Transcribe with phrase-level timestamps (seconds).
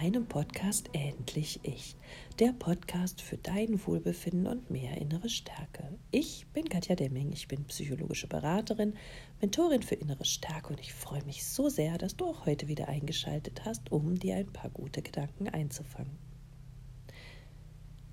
[0.00, 1.94] deinem Podcast Endlich Ich,
[2.38, 5.98] der Podcast für dein Wohlbefinden und mehr innere Stärke.
[6.10, 8.94] Ich bin Katja Demming, ich bin psychologische Beraterin,
[9.42, 12.88] Mentorin für innere Stärke und ich freue mich so sehr, dass du auch heute wieder
[12.88, 16.29] eingeschaltet hast, um dir ein paar gute Gedanken einzufangen.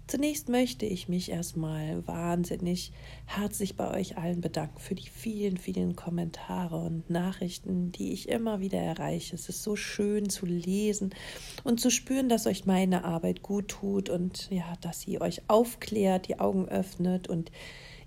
[0.07, 2.93] Zunächst möchte ich mich erstmal wahnsinnig
[3.25, 8.61] herzlich bei euch allen bedanken für die vielen, vielen Kommentare und Nachrichten, die ich immer
[8.61, 9.35] wieder erreiche.
[9.35, 11.13] Es ist so schön zu lesen
[11.65, 16.29] und zu spüren, dass euch meine Arbeit gut tut und ja, dass sie euch aufklärt,
[16.29, 17.51] die Augen öffnet und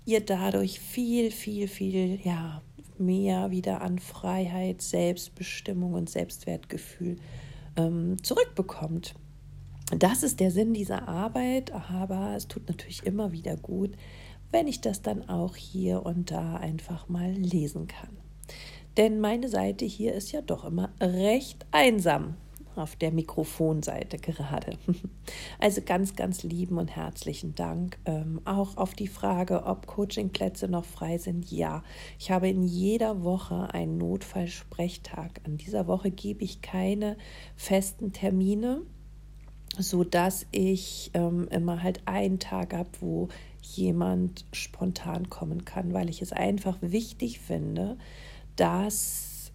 [0.03, 2.63] ihr dadurch viel, viel, viel, ja,
[2.97, 7.17] mehr wieder an Freiheit, Selbstbestimmung und Selbstwertgefühl
[7.77, 9.13] ähm, zurückbekommt.
[9.97, 13.91] Das ist der Sinn dieser Arbeit, aber es tut natürlich immer wieder gut,
[14.51, 18.17] wenn ich das dann auch hier und da einfach mal lesen kann.
[18.97, 22.35] Denn meine Seite hier ist ja doch immer recht einsam
[22.75, 24.77] auf der Mikrofonseite gerade.
[25.59, 27.99] Also ganz, ganz lieben und herzlichen Dank.
[28.05, 31.51] Ähm, auch auf die Frage, ob Coachingplätze noch frei sind.
[31.51, 31.83] Ja,
[32.17, 35.41] ich habe in jeder Woche einen Notfallsprechtag.
[35.45, 37.15] An dieser Woche gebe ich keine
[37.55, 38.81] festen Termine
[39.77, 43.29] so dass ich ähm, immer halt einen Tag habe, wo
[43.61, 47.97] jemand spontan kommen kann, weil ich es einfach wichtig finde,
[48.55, 49.51] dass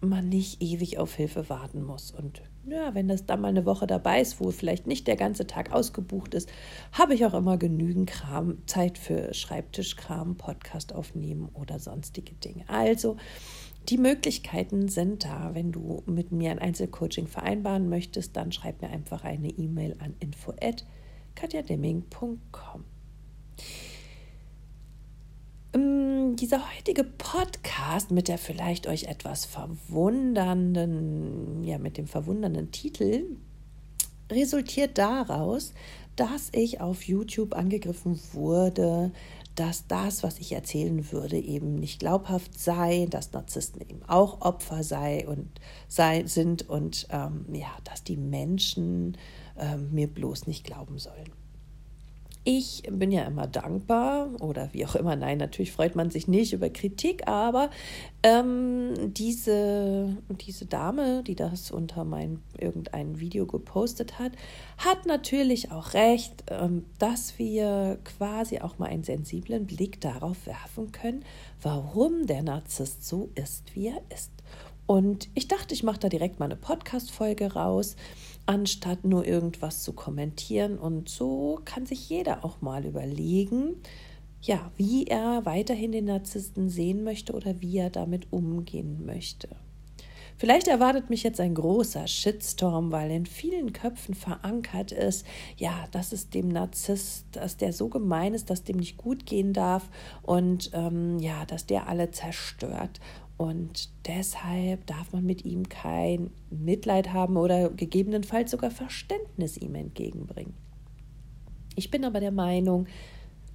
[0.00, 2.10] man nicht ewig auf Hilfe warten muss.
[2.10, 5.46] Und ja, wenn das dann mal eine Woche dabei ist, wo vielleicht nicht der ganze
[5.46, 6.48] Tag ausgebucht ist,
[6.92, 12.64] habe ich auch immer genügend Kram, Zeit für Schreibtischkram, Podcast aufnehmen oder sonstige Dinge.
[12.68, 13.16] Also
[13.88, 15.54] die Möglichkeiten sind da.
[15.54, 20.14] Wenn du mit mir ein Einzelcoaching vereinbaren möchtest, dann schreib mir einfach eine E-Mail an
[20.20, 22.84] info@katjademming.com.
[25.74, 33.36] Ähm, dieser heutige Podcast mit der vielleicht euch etwas verwundernden, ja, mit dem verwundernden Titel
[34.30, 35.72] resultiert daraus,
[36.16, 39.12] dass ich auf YouTube angegriffen wurde,
[39.54, 44.82] dass das, was ich erzählen würde, eben nicht glaubhaft sei, dass Narzissten eben auch Opfer
[44.82, 49.16] sei und sei, sind und ähm, ja, dass die Menschen
[49.58, 51.41] ähm, mir bloß nicht glauben sollen.
[52.44, 55.14] Ich bin ja immer dankbar oder wie auch immer.
[55.14, 57.70] Nein, natürlich freut man sich nicht über Kritik, aber
[58.24, 64.32] ähm, diese, diese Dame, die das unter mein irgendein Video gepostet hat,
[64.76, 70.90] hat natürlich auch recht, ähm, dass wir quasi auch mal einen sensiblen Blick darauf werfen
[70.90, 71.24] können,
[71.60, 74.32] warum der Narzisst so ist, wie er ist.
[74.86, 77.94] Und ich dachte, ich mache da direkt mal eine Podcast-Folge raus
[78.46, 80.78] anstatt nur irgendwas zu kommentieren.
[80.78, 83.76] Und so kann sich jeder auch mal überlegen,
[84.40, 89.48] ja, wie er weiterhin den Narzissten sehen möchte oder wie er damit umgehen möchte.
[90.36, 95.24] Vielleicht erwartet mich jetzt ein großer Shitstorm, weil in vielen Köpfen verankert ist,
[95.56, 99.52] ja, dass es dem Narzisst, dass der so gemein ist, dass dem nicht gut gehen
[99.52, 99.88] darf
[100.22, 102.98] und ähm, ja, dass der alle zerstört.
[103.42, 110.54] Und deshalb darf man mit ihm kein Mitleid haben oder gegebenenfalls sogar Verständnis ihm entgegenbringen.
[111.74, 112.86] Ich bin aber der Meinung,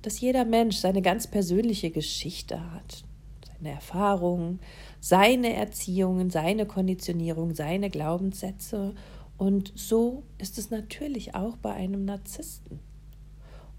[0.02, 3.06] dass jeder Mensch seine ganz persönliche Geschichte hat,
[3.48, 4.60] seine Erfahrungen,
[5.00, 8.94] seine Erziehungen, seine Konditionierung, seine Glaubenssätze.
[9.38, 12.82] Und so ist es natürlich auch bei einem Narzissten.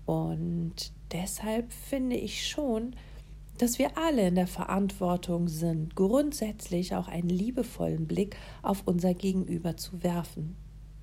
[0.07, 2.97] Und deshalb finde ich schon,
[3.59, 9.77] dass wir alle in der Verantwortung sind, grundsätzlich auch einen liebevollen Blick auf unser Gegenüber
[9.77, 10.57] zu werfen.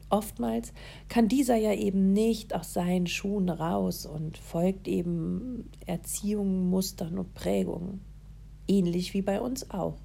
[0.09, 0.71] Oftmals
[1.09, 7.33] kann dieser ja eben nicht aus seinen Schuhen raus und folgt eben Erziehungen, Mustern und
[7.33, 8.01] Prägungen.
[8.67, 9.97] Ähnlich wie bei uns auch.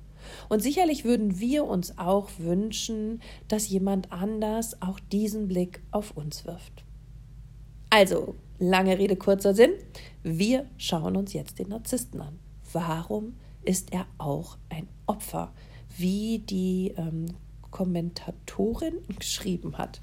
[0.49, 6.47] Und sicherlich würden wir uns auch wünschen, dass jemand anders auch diesen Blick auf uns
[6.47, 6.85] wirft.
[7.91, 9.73] Also, lange Rede, kurzer Sinn.
[10.23, 12.39] Wir schauen uns jetzt den Narzissten an.
[12.73, 13.35] Warum
[13.65, 15.53] ist er auch ein Opfer,
[15.97, 17.27] wie die ähm,
[17.71, 20.01] Kommentatorin geschrieben hat?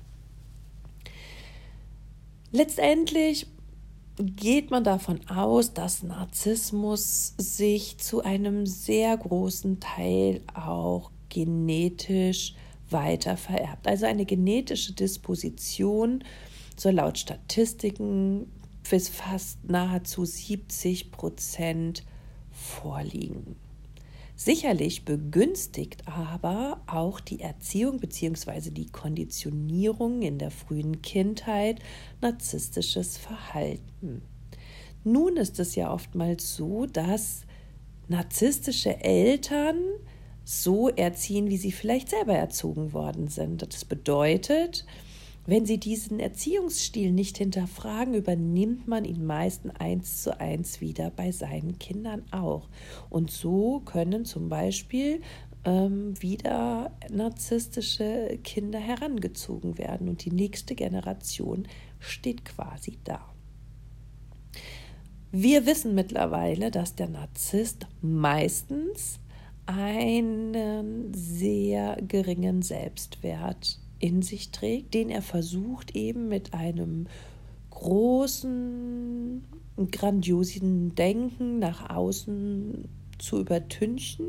[2.51, 3.47] Letztendlich
[4.17, 12.55] geht man davon aus, dass Narzissmus sich zu einem sehr großen Teil auch genetisch
[12.89, 13.87] weiter vererbt.
[13.87, 16.23] Also eine genetische Disposition
[16.77, 18.51] soll laut Statistiken
[18.89, 22.03] bis fast nahezu 70 Prozent
[22.51, 23.55] vorliegen.
[24.35, 28.69] Sicherlich begünstigt aber auch die Erziehung bzw.
[28.69, 31.79] die Konditionierung in der frühen Kindheit
[32.21, 34.21] narzisstisches Verhalten.
[35.03, 37.45] Nun ist es ja oftmals so, dass
[38.07, 39.77] narzisstische Eltern
[40.43, 43.63] so erziehen, wie sie vielleicht selber erzogen worden sind.
[43.63, 44.85] Das bedeutet,
[45.47, 51.31] wenn Sie diesen Erziehungsstil nicht hinterfragen, übernimmt man ihn meistens eins zu eins wieder bei
[51.31, 52.67] seinen Kindern auch.
[53.09, 55.21] Und so können zum Beispiel
[55.63, 61.65] ähm, wieder narzisstische Kinder herangezogen werden und die nächste Generation
[61.97, 63.33] steht quasi da.
[65.31, 69.21] Wir wissen mittlerweile, dass der Narzisst meistens
[69.65, 77.07] einen sehr geringen Selbstwert in sich trägt, den er versucht eben mit einem
[77.69, 79.43] großen,
[79.91, 82.87] grandiosen Denken nach außen
[83.19, 84.27] zu übertünchen.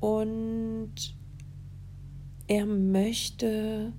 [0.00, 1.14] Und
[2.46, 3.92] er möchte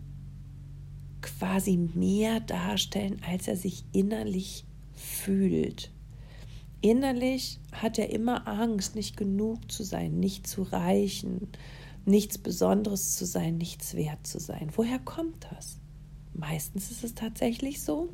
[1.21, 5.91] quasi mehr darstellen, als er sich innerlich fühlt.
[6.81, 11.47] Innerlich hat er immer Angst, nicht genug zu sein, nicht zu reichen,
[12.05, 14.69] nichts Besonderes zu sein, nichts wert zu sein.
[14.75, 15.79] Woher kommt das?
[16.33, 18.09] Meistens ist es tatsächlich so,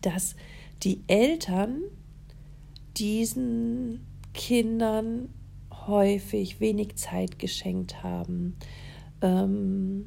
[0.00, 0.36] dass
[0.82, 1.80] die Eltern
[2.96, 4.00] diesen
[4.34, 5.28] Kindern
[5.72, 8.56] häufig wenig Zeit geschenkt haben,
[9.22, 10.06] ähm,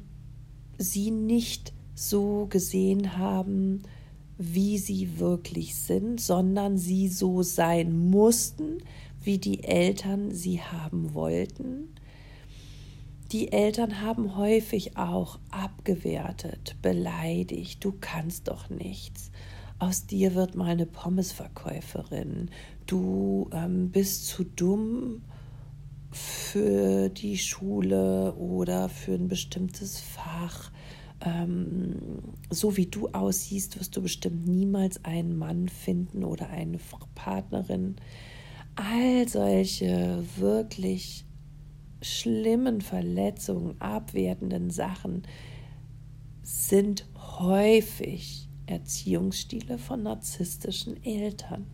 [0.78, 3.82] sie nicht so gesehen haben,
[4.38, 8.78] wie sie wirklich sind, sondern sie so sein mussten,
[9.22, 11.88] wie die Eltern sie haben wollten
[13.32, 19.30] die Eltern haben häufig auch abgewertet, beleidigt, du kannst doch nichts.
[19.78, 22.50] Aus dir wird mal eine Pommesverkäuferin.
[22.86, 25.22] Du ähm, bist zu dumm
[26.10, 30.72] für die Schule oder für ein bestimmtes Fach.
[31.20, 31.96] Ähm,
[32.50, 36.78] so wie du aussiehst, wirst du bestimmt niemals einen Mann finden oder eine
[37.14, 37.96] Partnerin.
[38.74, 41.24] All solche wirklich
[42.02, 45.22] schlimmen Verletzungen, abwertenden Sachen
[46.42, 51.66] sind häufig Erziehungsstile von narzisstischen Eltern.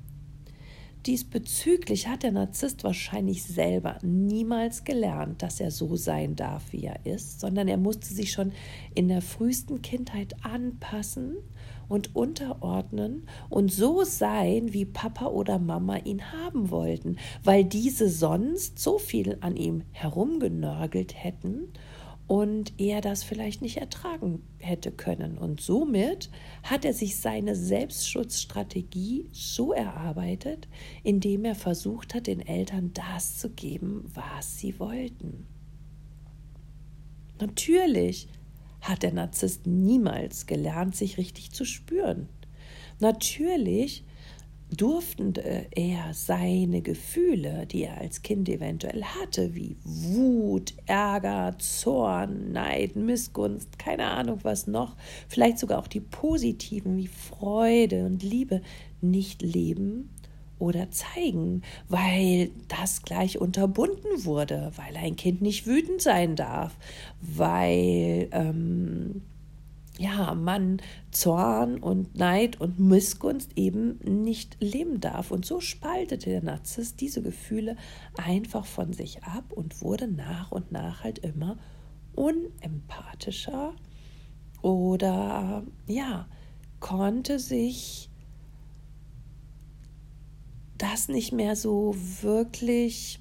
[1.07, 7.05] Diesbezüglich hat der Narzisst wahrscheinlich selber niemals gelernt, dass er so sein darf, wie er
[7.05, 8.53] ist, sondern er musste sich schon
[8.95, 11.37] in der frühesten Kindheit anpassen
[11.89, 18.79] und unterordnen und so sein, wie Papa oder Mama ihn haben wollten, weil diese sonst
[18.79, 21.73] so viel an ihm herumgenörgelt hätten
[22.27, 25.37] und er das vielleicht nicht ertragen hätte können.
[25.37, 26.31] Und somit
[26.63, 30.69] hat er sich seine Selbstschutzstrategie so erarbeitet,
[31.03, 35.47] indem er versucht hat, den Eltern das zu geben, was sie wollten.
[37.41, 38.29] Natürlich
[38.85, 42.29] hat der Narzisst niemals gelernt, sich richtig zu spüren.
[43.01, 44.05] Natürlich
[44.71, 52.97] durften er seine Gefühle, die er als Kind eventuell hatte, wie Wut, Ärger, Zorn, Neid,
[52.97, 54.97] Missgunst, keine Ahnung was noch,
[55.29, 58.63] vielleicht sogar auch die positiven wie Freude und Liebe,
[59.01, 60.11] nicht leben
[60.59, 66.77] oder zeigen, weil das gleich unterbunden wurde, weil ein Kind nicht wütend sein darf,
[67.21, 69.23] weil ähm,
[69.99, 70.83] ja, man
[71.13, 75.31] Zorn und Neid und Missgunst eben nicht leben darf.
[75.31, 77.77] Und so spaltete der Narzisst diese Gefühle
[78.17, 81.59] einfach von sich ab und wurde nach und nach halt immer
[82.17, 83.75] unempathischer
[84.63, 86.27] oder ja,
[86.81, 88.11] konnte sich
[90.79, 93.21] das nicht mehr so wirklich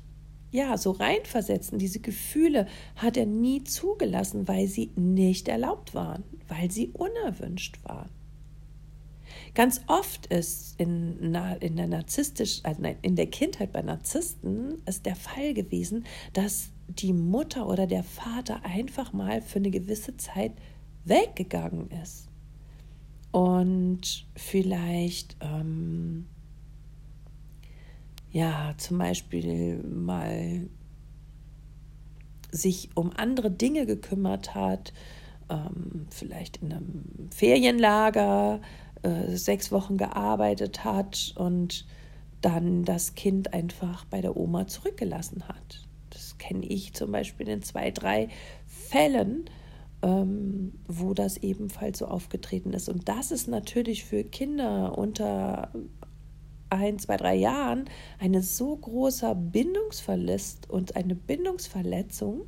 [0.54, 1.80] ja, so reinversetzen.
[1.80, 8.10] Diese Gefühle hat er nie zugelassen, weil sie nicht erlaubt waren, weil sie unerwünscht waren.
[9.56, 15.08] Ganz oft ist in, in der narzisstisch, also nein, in der Kindheit bei Narzissten ist
[15.08, 20.54] der Fall gewesen, dass die Mutter oder der Vater einfach mal für eine gewisse Zeit
[21.06, 22.28] weggegangen ist
[23.32, 26.28] und vielleicht ähm,
[28.34, 30.68] ja, zum Beispiel mal
[32.52, 34.92] sich um andere Dinge gekümmert hat,
[35.50, 38.60] ähm, vielleicht in einem Ferienlager
[39.04, 41.86] äh, sechs Wochen gearbeitet hat und
[42.42, 45.88] dann das Kind einfach bei der Oma zurückgelassen hat.
[46.10, 48.30] Das kenne ich zum Beispiel in zwei, drei
[48.66, 49.46] Fällen,
[50.02, 52.90] ähm, wo das ebenfalls so aufgetreten ist.
[52.90, 55.72] Und das ist natürlich für Kinder unter
[56.76, 57.86] ein, zwei, drei Jahren
[58.20, 62.42] ein so großer Bindungsverlust und eine Bindungsverletzung,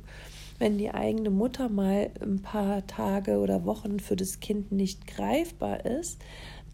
[0.58, 5.84] wenn die eigene Mutter mal ein paar Tage oder Wochen für das Kind nicht greifbar
[5.84, 6.20] ist,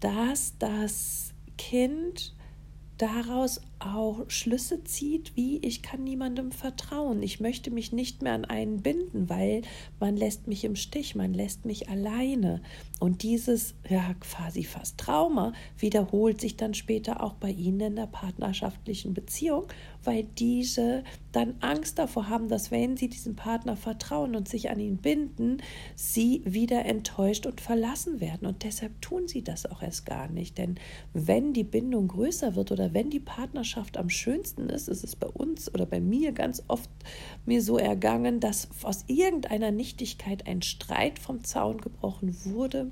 [0.00, 2.35] dass das Kind
[3.02, 7.21] daraus auch Schlüsse zieht, wie ich kann niemandem vertrauen.
[7.21, 9.62] Ich möchte mich nicht mehr an einen binden, weil
[9.99, 12.62] man lässt mich im Stich, man lässt mich alleine.
[13.00, 18.06] Und dieses ja quasi fast Trauma wiederholt sich dann später auch bei Ihnen in der
[18.06, 19.64] partnerschaftlichen Beziehung,
[20.04, 24.78] weil diese dann Angst davor haben, dass wenn sie diesem Partner vertrauen und sich an
[24.78, 25.59] ihn binden,
[25.97, 28.47] sie wieder enttäuscht und verlassen werden.
[28.47, 30.59] Und deshalb tun sie das auch erst gar nicht.
[30.59, 30.76] Denn
[31.12, 35.28] wenn die Bindung größer wird oder wenn die Partnerschaft am schönsten ist, ist es bei
[35.28, 36.90] uns oder bei mir ganz oft
[37.46, 42.90] mir so ergangen, dass aus irgendeiner Nichtigkeit ein Streit vom Zaun gebrochen wurde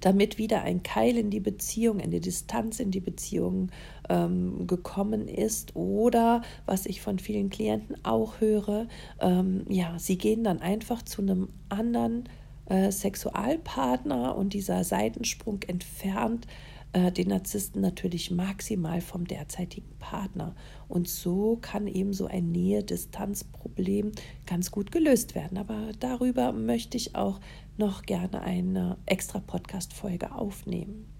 [0.00, 3.70] damit wieder ein Keil in die Beziehung, eine Distanz in die Beziehung
[4.08, 5.74] ähm, gekommen ist.
[5.76, 8.88] Oder was ich von vielen Klienten auch höre,
[9.20, 12.28] ähm, ja, sie gehen dann einfach zu einem anderen
[12.66, 16.46] äh, Sexualpartner und dieser Seitensprung entfernt
[16.92, 20.54] äh, den Narzissten natürlich maximal vom derzeitigen Partner.
[20.88, 24.12] Und so kann eben so ein Nähe-Distanz-Problem
[24.46, 25.58] ganz gut gelöst werden.
[25.58, 27.40] Aber darüber möchte ich auch
[27.76, 31.11] noch gerne eine extra Podcast-Folge aufnehmen.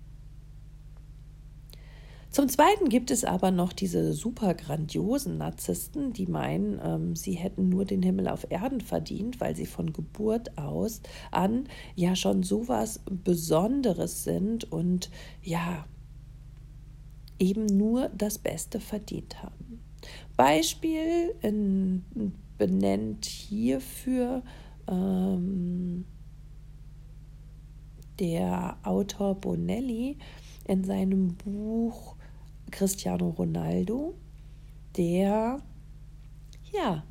[2.32, 7.68] Zum Zweiten gibt es aber noch diese super grandiosen Narzissten, die meinen, ähm, sie hätten
[7.68, 13.00] nur den Himmel auf Erden verdient, weil sie von Geburt aus an ja schon sowas
[13.04, 15.10] Besonderes sind und
[15.42, 15.84] ja
[17.38, 19.82] eben nur das Beste verdient haben.
[20.34, 22.02] Beispiel in,
[22.56, 24.42] benennt hierfür
[24.88, 26.06] ähm,
[28.18, 30.16] der Autor Bonelli
[30.66, 32.11] in seinem Buch
[32.72, 34.14] Cristiano Ronaldo,
[34.96, 35.62] der
[36.72, 37.04] ja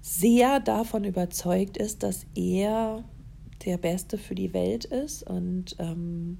[0.00, 3.04] sehr davon überzeugt ist, dass er
[3.64, 6.38] der Beste für die Welt ist und ähm,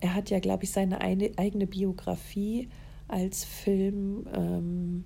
[0.00, 2.68] er hat ja, glaube ich, seine eine, eigene Biografie
[3.08, 5.04] als Film ähm,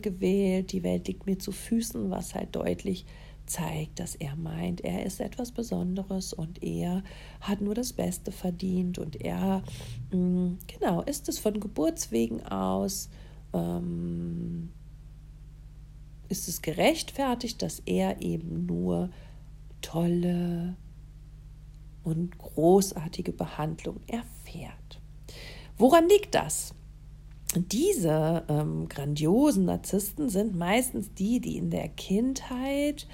[0.00, 3.04] gewählt, Die Welt liegt mir zu Füßen, was halt deutlich
[3.46, 7.02] zeigt, dass er meint, er ist etwas Besonderes und er
[7.40, 9.62] hat nur das Beste verdient und er,
[10.10, 13.08] mm, genau, ist es von Geburtswegen aus,
[13.52, 14.70] ähm,
[16.28, 19.10] ist es gerechtfertigt, dass er eben nur
[19.80, 20.76] tolle
[22.02, 25.00] und großartige Behandlung erfährt.
[25.78, 26.74] Woran liegt das?
[27.58, 33.06] Diese ähm, grandiosen Narzissten sind meistens die, die in der Kindheit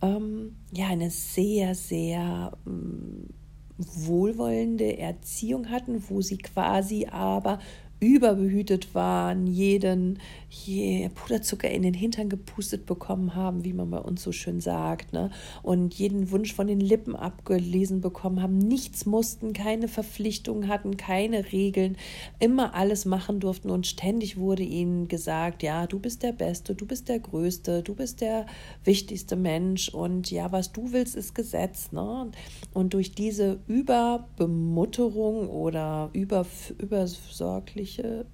[0.00, 3.28] ähm, ja eine sehr, sehr ähm,
[3.76, 7.58] wohlwollende Erziehung hatten, wo sie quasi aber
[8.02, 10.18] überbehütet waren, jeden
[10.50, 15.12] je Puderzucker in den Hintern gepustet bekommen haben, wie man bei uns so schön sagt,
[15.12, 15.30] ne?
[15.62, 21.52] und jeden Wunsch von den Lippen abgelesen bekommen haben, nichts mussten, keine Verpflichtungen hatten, keine
[21.52, 21.96] Regeln,
[22.40, 26.86] immer alles machen durften und ständig wurde ihnen gesagt, ja, du bist der Beste, du
[26.86, 28.46] bist der Größte, du bist der
[28.84, 31.92] wichtigste Mensch und ja, was du willst, ist Gesetz.
[31.92, 32.32] Ne?
[32.74, 36.44] Und durch diese Überbemutterung oder über,
[36.78, 38.26] übersorgliche übertriebliche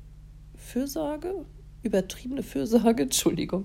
[0.55, 1.47] Fürsorge,
[1.83, 3.65] übertriebene Fürsorge, Entschuldigung.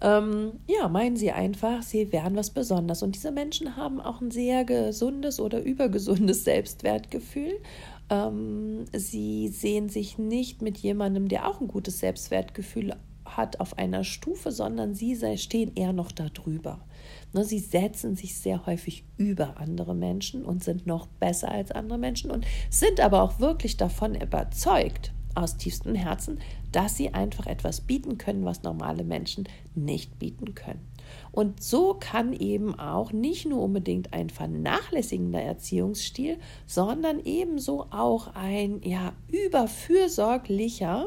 [0.00, 3.02] Ähm, ja, meinen sie einfach, sie wären was Besonderes.
[3.02, 7.54] Und diese Menschen haben auch ein sehr gesundes oder übergesundes Selbstwertgefühl.
[8.10, 12.94] Ähm, sie sehen sich nicht mit jemandem, der auch ein gutes Selbstwertgefühl
[13.24, 16.80] hat, auf einer Stufe, sondern sie stehen eher noch darüber.
[17.34, 21.98] Ne, sie setzen sich sehr häufig über andere Menschen und sind noch besser als andere
[21.98, 26.38] Menschen und sind aber auch wirklich davon überzeugt, aus tiefstem Herzen,
[26.72, 30.86] dass sie einfach etwas bieten können, was normale Menschen nicht bieten können.
[31.32, 38.80] Und so kann eben auch nicht nur unbedingt ein vernachlässigender Erziehungsstil, sondern ebenso auch ein
[38.82, 41.06] ja überfürsorglicher,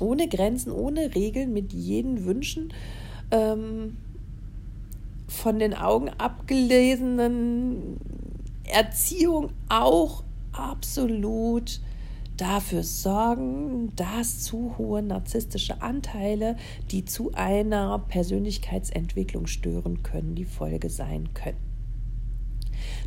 [0.00, 2.72] ohne Grenzen, ohne Regeln, mit jeden Wünschen
[3.30, 3.96] ähm,
[5.28, 7.98] von den Augen abgelesenen
[8.64, 11.80] Erziehung auch absolut
[12.42, 16.56] dafür sorgen, dass zu hohe narzisstische Anteile,
[16.90, 21.60] die zu einer Persönlichkeitsentwicklung stören können, die Folge sein können.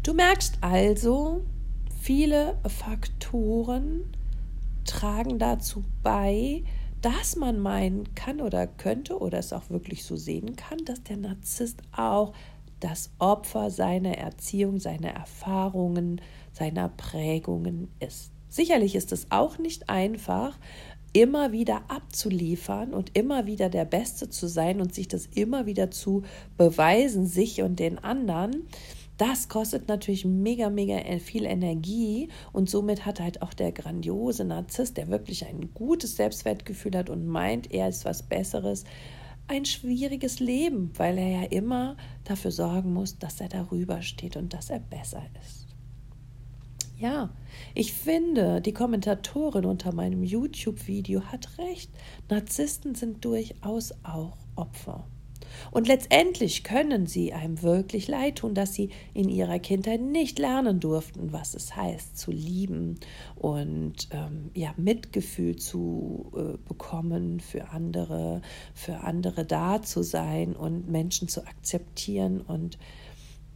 [0.04, 1.44] Du merkst also,
[2.00, 4.04] viele Faktoren
[4.86, 6.64] tragen dazu bei,
[7.02, 11.18] dass man meinen kann oder könnte oder es auch wirklich so sehen kann, dass der
[11.18, 12.34] Narzisst auch
[12.80, 16.22] das Opfer seiner Erziehung, seiner Erfahrungen,
[16.54, 18.35] seiner Prägungen ist.
[18.50, 20.58] Sicherlich ist es auch nicht einfach,
[21.16, 25.90] immer wieder abzuliefern und immer wieder der Beste zu sein und sich das immer wieder
[25.90, 26.24] zu
[26.58, 28.68] beweisen, sich und den anderen.
[29.18, 34.98] Das kostet natürlich mega, mega viel Energie und somit hat halt auch der grandiose Narzisst,
[34.98, 38.84] der wirklich ein gutes Selbstwertgefühl hat und meint, er ist was Besseres,
[39.48, 44.54] ein schwieriges Leben, weil er ja immer dafür sorgen muss, dass er darüber steht und
[44.54, 45.65] dass er besser ist.
[46.98, 47.30] Ja,
[47.74, 51.92] ich finde, die Kommentatorin unter meinem YouTube-Video hat recht.
[52.30, 55.06] Narzissten sind durchaus auch Opfer.
[55.72, 60.80] Und letztendlich können sie einem wirklich leid tun, dass sie in ihrer Kindheit nicht lernen
[60.80, 63.00] durften, was es heißt, zu lieben
[63.36, 68.42] und ähm, ja, Mitgefühl zu äh, bekommen für andere,
[68.74, 72.78] für andere da zu sein und Menschen zu akzeptieren und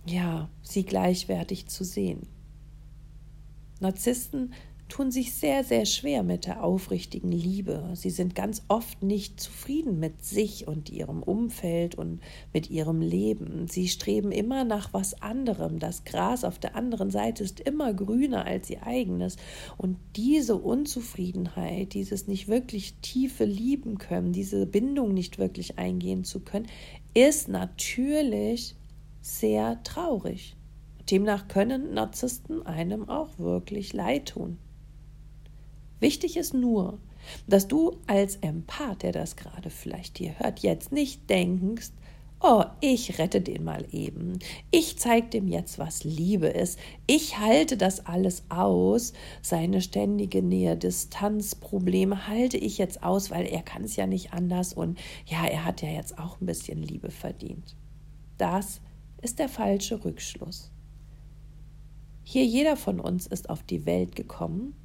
[0.06, 2.28] ja, sie gleichwertig zu sehen.
[3.80, 4.54] Narzissten
[4.90, 7.92] tun sich sehr, sehr schwer mit der aufrichtigen Liebe.
[7.94, 12.20] Sie sind ganz oft nicht zufrieden mit sich und ihrem Umfeld und
[12.54, 13.68] mit ihrem Leben.
[13.68, 15.80] Sie streben immer nach was anderem.
[15.80, 19.38] Das Gras auf der anderen Seite ist immer grüner als ihr eigenes.
[19.78, 26.40] Und diese Unzufriedenheit, dieses nicht wirklich tiefe Lieben können, diese Bindung nicht wirklich eingehen zu
[26.40, 26.68] können,
[27.14, 28.76] ist natürlich
[29.22, 30.56] sehr traurig.
[31.12, 34.58] Demnach können Narzissten einem auch wirklich leid tun.
[36.00, 37.00] Wichtig ist nur,
[37.48, 41.92] dass du als Empath, der das gerade vielleicht hier hört, jetzt nicht denkst,
[42.42, 44.40] oh, ich rette den mal eben.
[44.72, 46.80] Ich zeige dem jetzt, was Liebe ist.
[47.06, 49.14] Ich halte das alles aus.
[49.42, 54.98] Seine ständige Nähe-Distanz-Probleme halte ich jetzt aus, weil er kann es ja nicht anders und
[55.26, 57.76] ja, er hat ja jetzt auch ein bisschen Liebe verdient.
[58.38, 58.80] Das
[59.22, 60.72] ist der falsche Rückschluss.
[62.32, 64.76] Hier jeder von uns ist auf die Welt gekommen,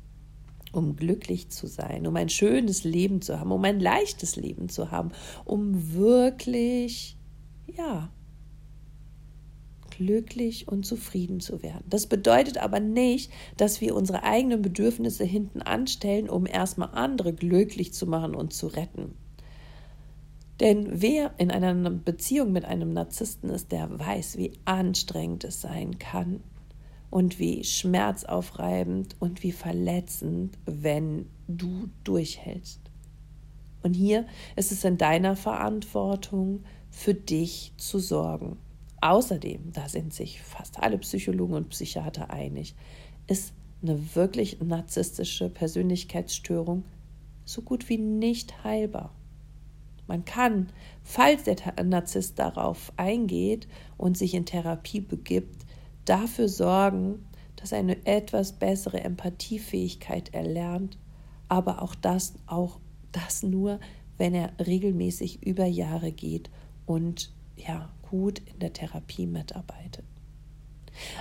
[0.73, 4.91] um glücklich zu sein, um ein schönes Leben zu haben, um ein leichtes Leben zu
[4.91, 5.11] haben,
[5.45, 7.19] um wirklich,
[7.67, 8.09] ja,
[9.91, 11.85] glücklich und zufrieden zu werden.
[11.87, 17.93] Das bedeutet aber nicht, dass wir unsere eigenen Bedürfnisse hinten anstellen, um erstmal andere glücklich
[17.93, 19.17] zu machen und zu retten.
[20.61, 25.99] Denn wer in einer Beziehung mit einem Narzissten ist, der weiß, wie anstrengend es sein
[25.99, 26.41] kann,
[27.15, 32.81] und wie schmerzaufreibend und wie verletzend, wenn du durchhältst.
[33.85, 38.57] Und hier ist es in deiner Verantwortung, für dich zu sorgen.
[39.01, 42.75] Außerdem, da sind sich fast alle Psychologen und Psychiater einig,
[43.29, 46.83] ist eine wirklich narzisstische Persönlichkeitsstörung
[47.45, 49.15] so gut wie nicht heilbar.
[50.09, 50.73] Man kann,
[51.05, 55.64] falls der Narzisst darauf eingeht und sich in Therapie begibt,
[56.05, 57.25] dafür sorgen,
[57.57, 60.99] dass er eine etwas bessere Empathiefähigkeit erlernt,
[61.49, 62.79] aber auch das, auch
[63.13, 63.81] das nur,
[64.19, 66.51] wenn er regelmäßig über Jahre geht
[66.87, 70.05] und ja, gut in der Therapie mitarbeitet.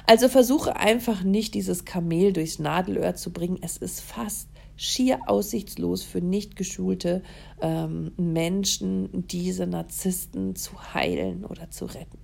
[0.06, 3.58] Also versuche einfach nicht dieses Kamel durchs Nadelöhr zu bringen.
[3.62, 7.24] Es ist fast schier aussichtslos für nicht geschulte
[7.62, 12.18] ähm, Menschen, diese Narzissten zu heilen oder zu retten.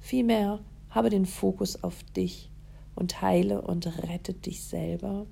[0.00, 0.60] Vielmehr
[0.96, 2.50] habe den Fokus auf dich
[2.94, 5.26] und heile und rette dich selber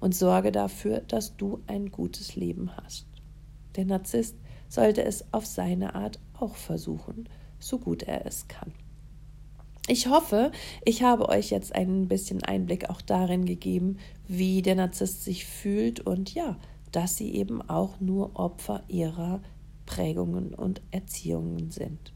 [0.00, 3.06] und sorge dafür, dass du ein gutes Leben hast.
[3.74, 4.36] Der Narzisst
[4.68, 7.28] sollte es auf seine Art auch versuchen,
[7.58, 8.72] so gut er es kann.
[9.88, 10.52] Ich hoffe,
[10.84, 15.98] ich habe euch jetzt ein bisschen Einblick auch darin gegeben, wie der Narzisst sich fühlt
[15.98, 16.56] und ja,
[16.92, 19.40] dass sie eben auch nur Opfer ihrer
[19.84, 22.12] Prägungen und Erziehungen sind.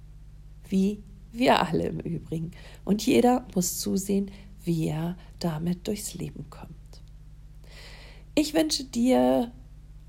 [0.69, 2.53] Wie wir alle im Übrigen.
[2.85, 4.31] Und jeder muss zusehen,
[4.65, 6.71] wie er damit durchs Leben kommt.
[8.35, 9.53] Ich wünsche dir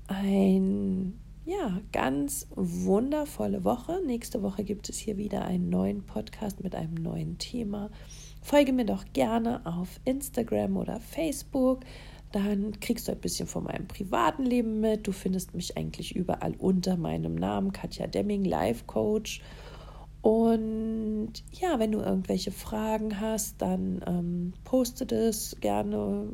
[0.06, 4.00] ein ja, ganz wundervolle Woche.
[4.06, 7.90] Nächste Woche gibt es hier wieder einen neuen Podcast mit einem neuen Thema.
[8.40, 11.80] Folge mir doch gerne auf Instagram oder Facebook.
[12.32, 15.06] Dann kriegst du ein bisschen von meinem privaten Leben mit.
[15.06, 19.40] Du findest mich eigentlich überall unter meinem Namen, Katja Demming, Life Coach.
[20.24, 26.30] Und ja, wenn du irgendwelche Fragen hast, dann ähm, poste das gerne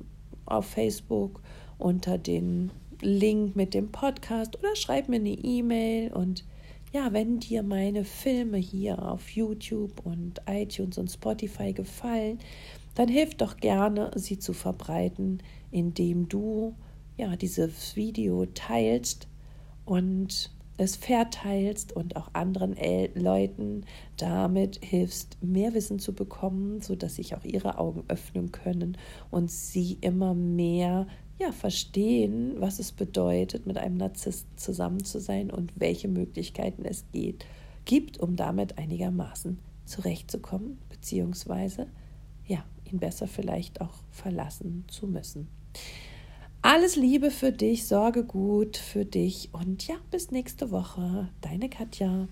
[0.47, 1.43] auf Facebook
[1.77, 6.13] unter den Link mit dem Podcast oder schreib mir eine E-Mail.
[6.13, 6.45] Und
[6.93, 12.39] ja, wenn dir meine Filme hier auf YouTube und iTunes und Spotify gefallen,
[12.95, 16.77] dann hilf doch gerne, sie zu verbreiten, indem du
[17.17, 19.27] ja dieses Video teilst
[19.85, 23.85] und es verteilst und auch anderen El Leuten
[24.17, 28.97] damit hilfst, mehr Wissen zu bekommen, sodass sich auch ihre Augen öffnen können
[29.31, 31.07] und sie immer mehr
[31.39, 37.05] ja, verstehen, was es bedeutet, mit einem Narzissten zusammen zu sein und welche Möglichkeiten es
[37.13, 37.45] geht,
[37.85, 41.89] gibt, um damit einigermaßen zurechtzukommen, beziehungsweise
[42.47, 45.49] ja, ihn besser vielleicht auch verlassen zu müssen.
[46.63, 51.31] Alles Liebe für dich, sorge gut für dich und ja, bis nächste Woche.
[51.41, 52.29] Deine Katja.